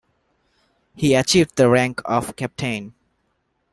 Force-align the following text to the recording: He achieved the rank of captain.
He 0.95 1.13
achieved 1.13 1.57
the 1.57 1.69
rank 1.69 2.01
of 2.05 2.35
captain. 2.35 2.95